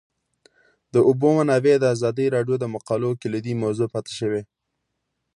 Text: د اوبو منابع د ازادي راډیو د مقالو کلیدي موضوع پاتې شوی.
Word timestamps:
د 0.93 0.95
اوبو 1.07 1.27
منابع 1.37 1.75
د 1.79 1.85
ازادي 1.95 2.25
راډیو 2.35 2.55
د 2.59 2.65
مقالو 2.75 3.09
کلیدي 3.21 3.53
موضوع 3.63 3.87
پاتې 3.93 4.13
شوی. 4.19 4.41